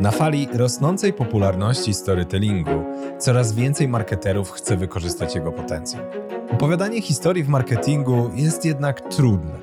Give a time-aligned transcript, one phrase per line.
[0.00, 2.84] Na fali rosnącej popularności storytellingu
[3.18, 6.02] coraz więcej marketerów chce wykorzystać jego potencjał.
[6.52, 9.58] Opowiadanie historii w marketingu jest jednak trudne.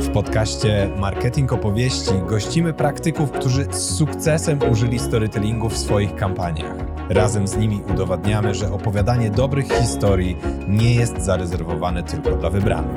[0.00, 6.74] W podcaście Marketing Opowieści gościmy praktyków, którzy z sukcesem użyli storytellingu w swoich kampaniach.
[7.08, 10.36] Razem z nimi udowadniamy, że opowiadanie dobrych historii
[10.68, 12.96] nie jest zarezerwowane tylko dla wybranych.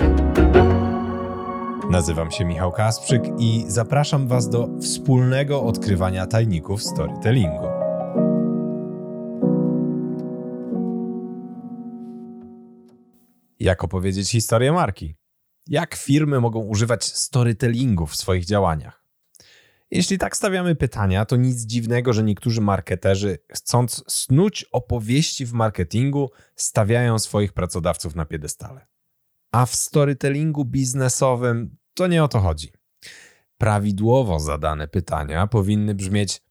[1.94, 7.68] Nazywam się Michał Kasprzyk i zapraszam Was do wspólnego odkrywania tajników storytellingu.
[13.60, 15.16] Jak opowiedzieć historię marki?
[15.68, 19.04] Jak firmy mogą używać storytellingu w swoich działaniach?
[19.92, 26.32] Jeśli tak stawiamy pytania, to nic dziwnego, że niektórzy marketerzy, chcąc snuć opowieści w marketingu,
[26.56, 28.88] stawiają swoich pracodawców na piedestale.
[29.52, 32.72] A w storytellingu biznesowym to nie o to chodzi.
[33.58, 36.42] Prawidłowo zadane pytania powinny brzmieć: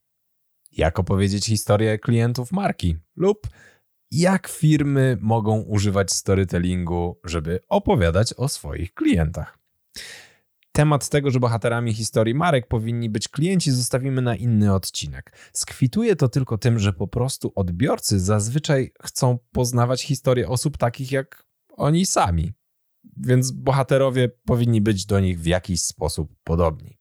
[0.71, 3.47] jak opowiedzieć historię klientów marki lub
[4.11, 9.57] jak firmy mogą używać storytellingu, żeby opowiadać o swoich klientach.
[10.71, 15.37] Temat tego, że bohaterami historii marek powinni być klienci, zostawimy na inny odcinek.
[15.53, 21.45] Skwituje to tylko tym, że po prostu odbiorcy zazwyczaj chcą poznawać historię osób takich jak
[21.69, 22.53] oni sami,
[23.17, 26.99] więc bohaterowie powinni być do nich w jakiś sposób podobni.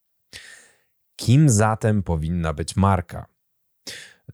[1.16, 3.26] Kim zatem powinna być marka?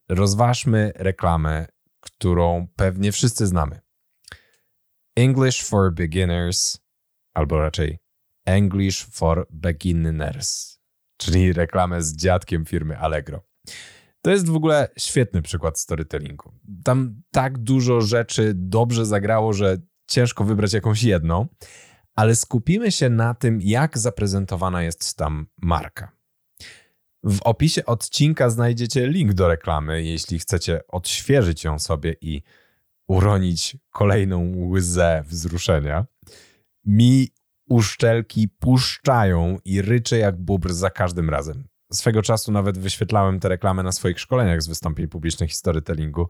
[0.09, 1.67] Rozważmy reklamę
[2.01, 3.81] którą pewnie wszyscy znamy.
[5.17, 6.79] English for Beginners,
[7.35, 7.99] albo raczej
[8.47, 10.79] English for Beginners,
[11.17, 13.43] czyli reklamę z dziadkiem firmy Allegro.
[14.23, 16.53] To jest w ogóle świetny przykład storytellingu.
[16.85, 19.79] Tam tak dużo rzeczy dobrze zagrało, że
[20.09, 21.47] ciężko wybrać jakąś jedną,
[22.15, 26.13] ale skupimy się na tym, jak zaprezentowana jest tam marka.
[27.25, 32.43] W opisie odcinka znajdziecie link do reklamy, jeśli chcecie odświeżyć ją sobie i
[33.09, 36.07] uronić kolejną łzę wzruszenia.
[36.85, 37.29] Mi
[37.69, 41.69] uszczelki puszczają i ryczę jak bubr za każdym razem.
[41.93, 46.29] Swego czasu nawet wyświetlałem te reklamy na swoich szkoleniach z wystąpień publicznych storytellingu.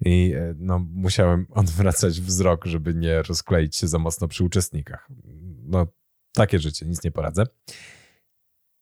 [0.00, 5.08] I e, no, musiałem odwracać wzrok, żeby nie rozkleić się za mocno przy uczestnikach.
[5.62, 5.86] No,
[6.32, 7.46] takie życie, nic nie poradzę.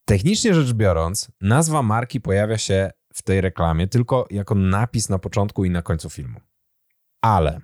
[0.04, 5.64] Technicznie rzecz biorąc, nazwa marki pojawia się w tej reklamie tylko jako napis na początku
[5.64, 6.40] i na końcu filmu.
[7.20, 7.60] Ale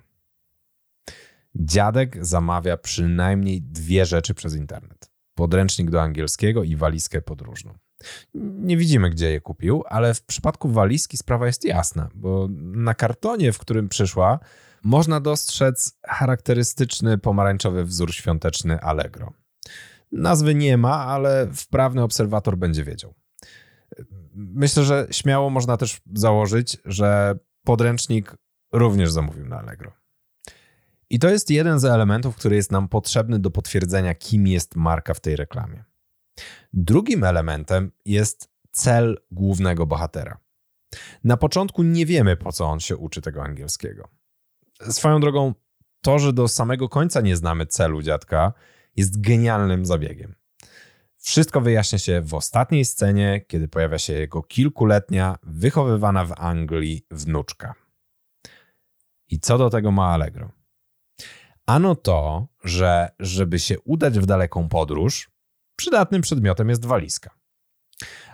[1.55, 7.73] dziadek zamawia przynajmniej dwie rzeczy przez internet: podręcznik do angielskiego i walizkę podróżną.
[8.33, 13.51] Nie widzimy, gdzie je kupił, ale w przypadku walizki sprawa jest jasna, bo na kartonie,
[13.51, 14.39] w którym przyszła,
[14.83, 19.33] można dostrzec charakterystyczny pomarańczowy wzór świąteczny Allegro.
[20.11, 23.13] Nazwy nie ma, ale wprawny obserwator będzie wiedział.
[24.35, 28.35] Myślę, że śmiało można też założyć, że podręcznik
[28.71, 29.91] również zamówił na Allegro.
[31.09, 35.13] I to jest jeden z elementów, który jest nam potrzebny do potwierdzenia, kim jest marka
[35.13, 35.83] w tej reklamie.
[36.73, 40.37] Drugim elementem jest cel głównego bohatera.
[41.23, 44.07] Na początku nie wiemy, po co on się uczy tego angielskiego.
[44.89, 45.53] Swoją drogą,
[46.01, 48.53] to, że do samego końca nie znamy celu dziadka,
[48.95, 50.35] jest genialnym zabiegiem.
[51.17, 57.73] Wszystko wyjaśnia się w ostatniej scenie, kiedy pojawia się jego kilkuletnia, wychowywana w Anglii wnuczka.
[59.29, 60.51] I co do tego ma Allegro?
[61.65, 65.30] Ano to, że żeby się udać w daleką podróż,
[65.75, 67.29] przydatnym przedmiotem jest walizka.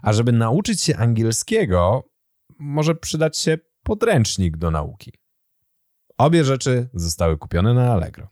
[0.01, 2.09] A żeby nauczyć się angielskiego,
[2.59, 5.13] może przydać się podręcznik do nauki.
[6.17, 8.27] Obie rzeczy zostały kupione na Allegro.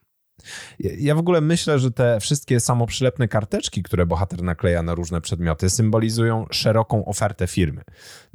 [0.79, 5.69] Ja w ogóle myślę, że te wszystkie samoprzylepne karteczki, które bohater nakleja na różne przedmioty,
[5.69, 7.81] symbolizują szeroką ofertę firmy.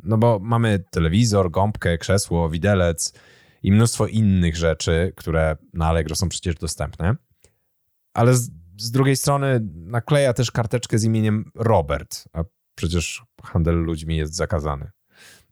[0.02, 3.12] No bo mamy telewizor, gąbkę, krzesło, widelec
[3.62, 7.16] i mnóstwo innych rzeczy, które na Allegro są przecież dostępne.
[8.14, 8.50] Ale z,
[8.80, 12.44] z drugiej strony nakleja też karteczkę z imieniem Robert, a
[12.74, 14.90] przecież handel ludźmi jest zakazany.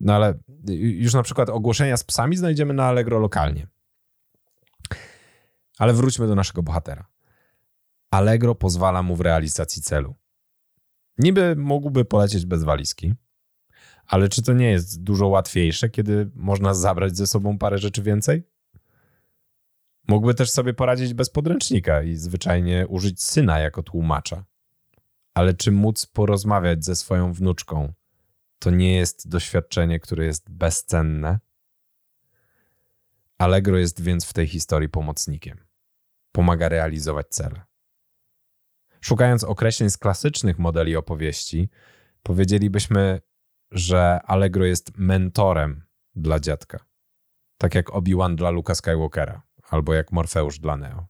[0.01, 0.39] No ale
[0.79, 3.67] już na przykład ogłoszenia z psami znajdziemy na Allegro lokalnie.
[5.79, 7.07] Ale wróćmy do naszego bohatera.
[8.11, 10.15] Allegro pozwala mu w realizacji celu.
[11.19, 13.15] Niby mógłby polecieć bez walizki,
[14.07, 18.45] ale czy to nie jest dużo łatwiejsze, kiedy można zabrać ze sobą parę rzeczy więcej?
[20.09, 24.45] Mógłby też sobie poradzić bez podręcznika i zwyczajnie użyć syna jako tłumacza.
[25.35, 27.93] Ale czy móc porozmawiać ze swoją wnuczką,
[28.59, 31.39] to nie jest doświadczenie, które jest bezcenne?
[33.39, 35.59] Allegro jest więc w tej historii pomocnikiem
[36.33, 37.63] pomaga realizować cele.
[39.01, 41.69] Szukając określeń z klasycznych modeli opowieści,
[42.23, 43.21] Powiedzielibyśmy,
[43.71, 45.85] że Allegro jest mentorem
[46.15, 46.79] dla dziadka.
[47.59, 51.07] Tak jak Obi-Wan dla Luka Skywalkera, albo jak Morfeusz dla Neo.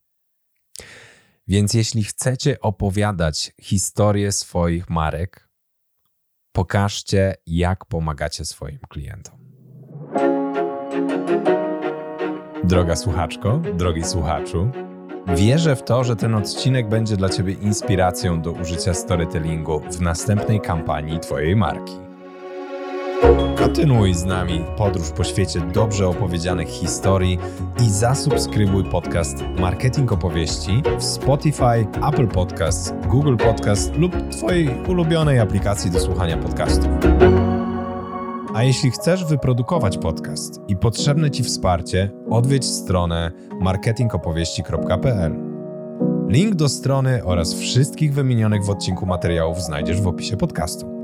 [1.49, 5.49] Więc jeśli chcecie opowiadać historię swoich marek,
[6.53, 9.39] pokażcie, jak pomagacie swoim klientom.
[12.65, 14.71] Droga słuchaczko, drogi słuchaczu,
[15.37, 20.61] wierzę w to, że ten odcinek będzie dla Ciebie inspiracją do użycia storytellingu w następnej
[20.61, 22.08] kampanii Twojej marki.
[23.57, 27.39] Kontynuuj z nami podróż po świecie dobrze opowiedzianych historii
[27.83, 35.91] i zasubskrybuj podcast Marketing Opowieści w Spotify, Apple Podcasts, Google Podcasts lub Twojej ulubionej aplikacji
[35.91, 36.89] do słuchania podcastów.
[38.55, 45.37] A jeśli chcesz wyprodukować podcast i potrzebne Ci wsparcie, odwiedź stronę marketingopowieści.pl.
[46.29, 50.98] Link do strony oraz wszystkich wymienionych w odcinku materiałów znajdziesz w opisie podcastu.